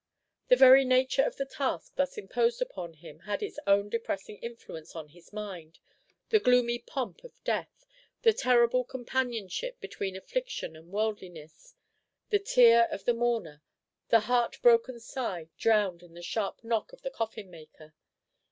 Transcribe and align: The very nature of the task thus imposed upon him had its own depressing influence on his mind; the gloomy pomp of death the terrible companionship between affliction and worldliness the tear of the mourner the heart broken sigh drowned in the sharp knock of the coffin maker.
The 0.47 0.55
very 0.55 0.83
nature 0.83 1.21
of 1.21 1.35
the 1.35 1.45
task 1.45 1.93
thus 1.95 2.17
imposed 2.17 2.59
upon 2.59 2.93
him 2.95 3.19
had 3.19 3.43
its 3.43 3.59
own 3.67 3.87
depressing 3.87 4.37
influence 4.39 4.95
on 4.95 5.09
his 5.09 5.31
mind; 5.31 5.77
the 6.29 6.39
gloomy 6.39 6.79
pomp 6.79 7.23
of 7.23 7.39
death 7.43 7.85
the 8.23 8.33
terrible 8.33 8.83
companionship 8.83 9.79
between 9.79 10.15
affliction 10.15 10.75
and 10.75 10.91
worldliness 10.91 11.75
the 12.31 12.39
tear 12.39 12.85
of 12.89 13.05
the 13.05 13.13
mourner 13.13 13.61
the 14.09 14.21
heart 14.21 14.59
broken 14.63 14.99
sigh 14.99 15.49
drowned 15.59 16.01
in 16.01 16.15
the 16.15 16.23
sharp 16.23 16.63
knock 16.63 16.91
of 16.93 17.03
the 17.03 17.11
coffin 17.11 17.51
maker. 17.51 17.93